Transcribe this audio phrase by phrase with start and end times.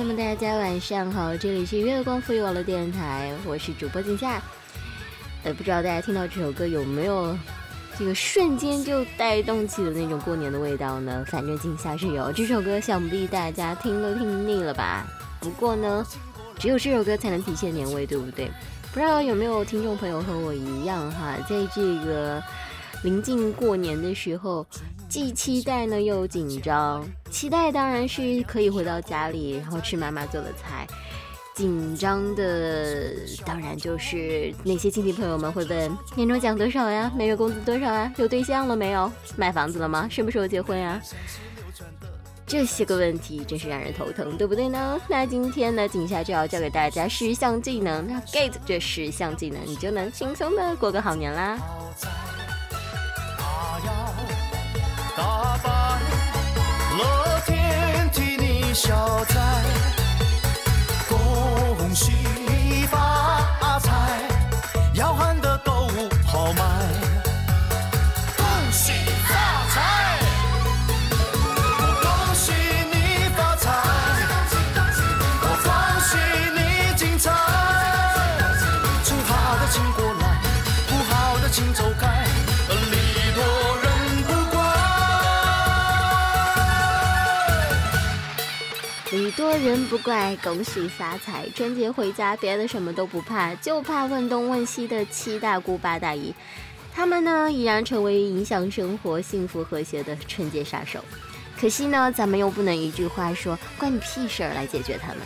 [0.00, 4.40] 那么，大家晚上好，这里是月光赋予网络电台，我是主播静夏。
[5.44, 7.36] 呃，不知道大家听到这首歌有没有
[7.98, 11.22] 这个瞬间就带动起的那种过年的味道呢？
[11.28, 12.32] 反正静夏是有。
[12.32, 15.06] 这首歌想必大家听都听腻了吧？
[15.38, 16.02] 不过呢，
[16.58, 18.50] 只有这首歌才能体现年味，对不对？
[18.94, 22.42] 不知道有没有听众朋友和我一样哈，在这个
[23.02, 24.66] 临近过年的时候。
[25.08, 27.04] 既期待呢，又紧张。
[27.32, 30.86] 期待当然是可以回到家里，然后吃妈妈做的菜。
[31.52, 33.12] 紧张的
[33.44, 37.10] 当然就是那些亲戚朋友们会问：年终奖多少呀？
[37.16, 38.12] 每月工资多少啊？
[38.18, 39.10] 有对象了没有？
[39.36, 40.06] 买房子了吗？
[40.08, 41.02] 什么时候结婚呀？
[42.46, 45.00] 这些个问题真是让人头疼，对不对呢？
[45.08, 51.58] 那今天呢，景夏就要教给大家十项技能，那 get 这十项技能，你就能轻松的过个好年啦。
[89.32, 91.48] 多人不怪，恭喜发财。
[91.54, 96.34] 春节回家，别的什么都不怕，就怕问东问西的七大姑八大姨。
[96.92, 101.04] 他们呢，已然成为影响生活幸福和谐的春节杀手。
[101.58, 105.18] 可惜呢，咱们又不能一句话说关你屁事儿来解决他们。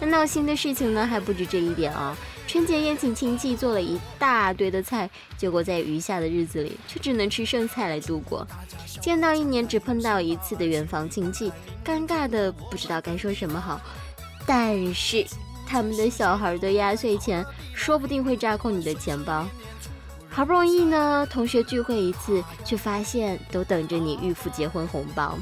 [0.00, 2.16] 那闹心的事情呢，还不止这一点啊。
[2.50, 8.44] 春节宴请亲戚，做了一大堆的菜，结果在余下的日子里，却只能吃剩菜来度过。
[9.00, 11.52] 见到一年只碰到一次的远房亲戚，
[11.84, 13.80] 尴尬的不知道该说什么好。
[14.44, 15.24] 但是
[15.64, 19.46] 他们的小孩的压岁钱，说不定会扎空你的钱包。
[20.28, 25.38] 好不容易呢，同学聚会一次，却发现都等着你预付结婚红包。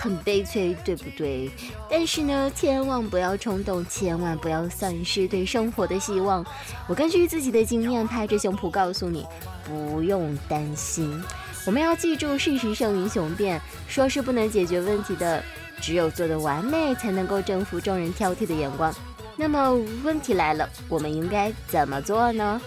[0.00, 1.50] 很悲催，对不对？
[1.90, 6.42] 但是呢，千万不要冲动，千万不要丧失对生活的希望。
[6.88, 9.26] 我根据自己的经验，拍着胸脯告诉你，
[9.62, 11.22] 不用担心。
[11.66, 13.60] 我们要记住，事实胜于雄辩。
[13.86, 15.44] 说是不能解决问题的，
[15.82, 18.90] 只有做的完美，才能够征服众人挑剔的眼光。
[19.36, 22.58] 那么问题来了，我们应该怎么做呢？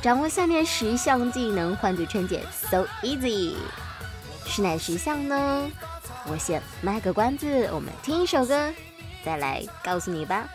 [0.00, 3.54] 掌握下面十项技能，换对春节，so easy。
[4.46, 5.68] 是哪十项呢？
[6.28, 8.72] 我先卖个关子，我们听一首歌，
[9.24, 10.48] 再来告诉你吧。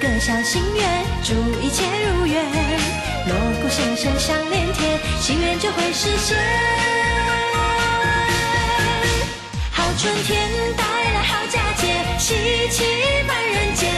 [0.00, 2.42] 个小心愿，祝一切如愿，
[3.26, 6.38] 锣鼓声声响连天，心愿就会实现。
[9.70, 12.34] 好春天带来好佳节，喜
[12.70, 12.82] 气
[13.28, 13.90] 满人间，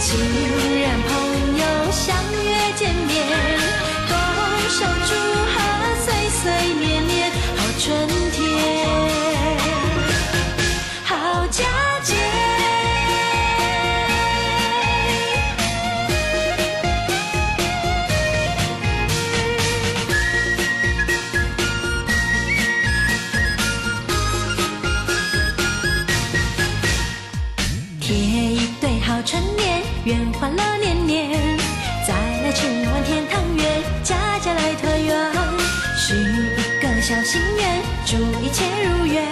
[0.00, 1.10] 亲人朋
[1.58, 3.16] 友相约见面，
[4.08, 4.16] 拱
[4.70, 5.10] 手祝
[37.56, 39.22] 愿，祝一切如愿。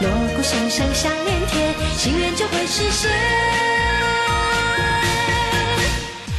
[0.00, 3.10] 锣鼓声声响连天，心愿就会实现。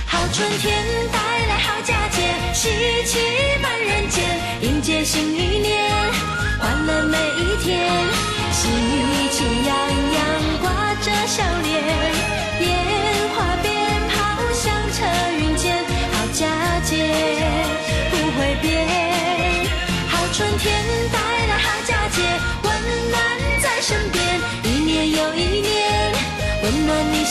[0.05, 1.17] 好春天带
[1.47, 2.21] 来好佳节，
[2.53, 2.69] 喜
[3.05, 3.19] 气
[3.61, 4.23] 满人间，
[4.61, 5.91] 迎接新一年，
[6.59, 7.89] 欢乐每一天，
[8.51, 8.67] 喜
[9.31, 10.04] 气洋洋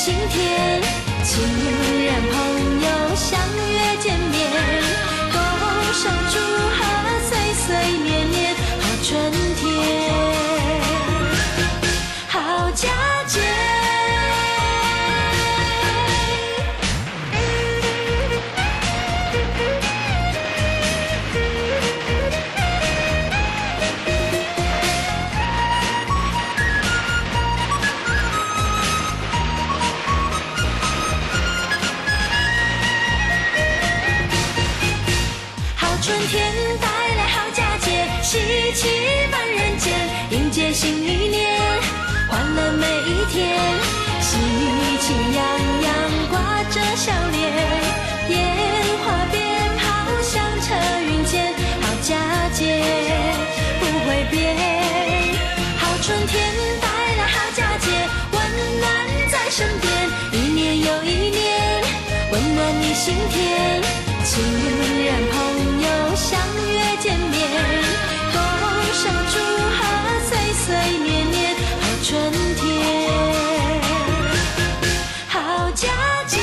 [0.05, 0.83] 今天，
[1.25, 1.43] 亲
[2.05, 2.37] 人朋
[2.83, 3.41] 友相
[3.73, 4.37] 约见面，
[5.33, 5.41] 共
[5.95, 6.35] 声祝
[6.77, 6.77] 贺
[7.27, 7.65] 岁岁
[8.03, 9.09] 年年好春
[62.95, 63.83] 心田。
[64.25, 64.41] 亲
[65.05, 65.37] 人朋
[65.83, 66.41] 友相
[66.73, 67.41] 约见面，
[68.33, 68.39] 共
[68.95, 69.35] 守祝
[69.75, 69.79] 贺
[70.23, 72.63] 岁岁年年好春天，
[75.29, 75.89] 好佳
[76.27, 76.39] 节。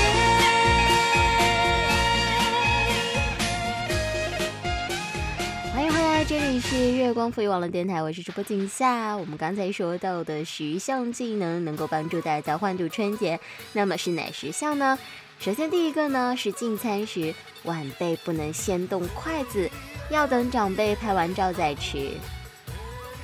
[5.74, 9.15] 欢迎回来，这里是月光赋予网络电台，我是主播景夏。
[9.15, 13.39] 我们刚才说到的十项技能能够帮助大家欢度春节，
[13.71, 15.00] 那么是哪十项呢？
[15.41, 17.33] 首先第一个呢是进餐时
[17.63, 19.67] 晚辈不能先动筷子，
[20.11, 22.11] 要等长辈拍完照再吃。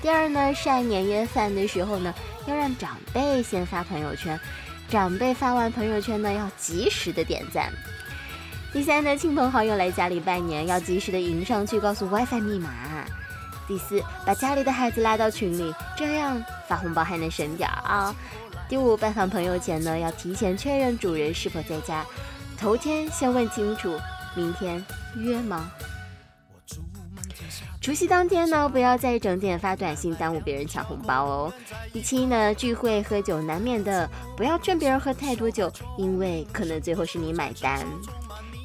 [0.01, 2.11] 第二呢，晒年夜饭的时候呢，
[2.47, 4.39] 要让长辈先发朋友圈，
[4.89, 7.71] 长辈发完朋友圈呢，要及时的点赞。
[8.73, 12.71] 第三呢，亲朋好友来家里拜年，要及时的迎上去，告诉 WiFi 密码。
[13.67, 18.15] 第四，把家里的孩子拉到群里，这样发红包还能省点儿啊。
[18.69, 22.05] 第五，拜访朋友前呢，要提前确认主人是否在家，
[22.57, 23.97] 头天先问清楚，
[24.35, 24.83] 明天
[25.15, 25.71] 约吗？
[27.79, 31.53] 除夕当天呢，不要再整点发短信耽误别人抢红包哦。
[31.93, 37.85] 第七呢，聚会喝酒难免的，不要劝别人喝太多酒，因为可能最后是你买单。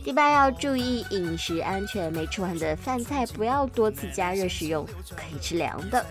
[0.02, 4.84] 第八要注意饮食安全，没吃完的饭菜不要多次加热食用，
[5.14, 6.04] 可以吃凉的。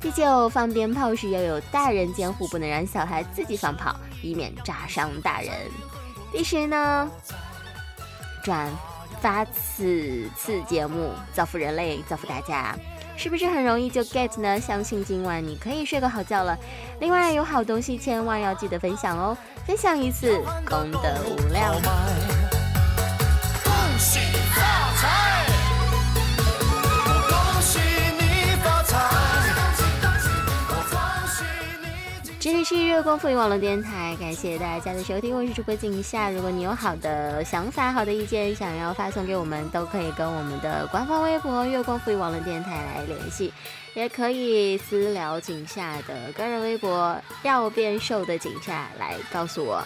[0.00, 5.52] 第九，放鞭炮时要有大人监护，不能让小孩自己放炮，以免炸伤大人。
[6.30, 7.10] 第十呢，
[8.44, 8.70] 转
[9.20, 12.76] 发此次节目，造福人类，造福大家，
[13.16, 14.60] 是不是很容易就 get 呢？
[14.60, 16.56] 相信今晚你可以睡个好觉了。
[17.00, 19.36] 另外，有好东西千万要记得分享哦，
[19.66, 21.74] 分享一次功德无量。
[32.68, 36.30] 是月光赋予网络电台，感谢大家的收听，我是主播景夏。
[36.30, 43.50] 如果你有好的想法、好的意见，想要发送给我们，都可以跟我们的官方微博“月光赋予网络电台”来联系，
[43.94, 49.82] 也可以私聊景夏的个人微博“要变瘦的景夏”来告诉我。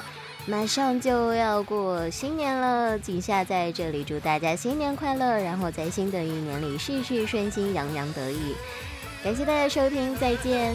[0.46, 8.56] 马上就要过新年了，景夏在这里祝大家新年快乐，然后在新的一年里事事顺心，洋洋得意。
[9.22, 10.74] 感谢大家收听，再见。